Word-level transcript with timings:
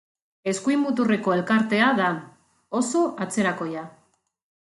Eskuin 0.51 0.79
muturreko 0.83 1.33
elkartea 1.35 1.91
da, 2.01 2.07
oso 2.81 3.05
atzerakoia. 3.27 3.87